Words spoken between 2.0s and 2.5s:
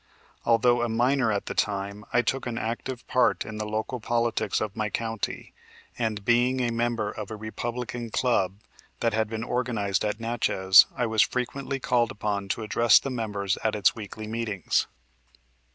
I took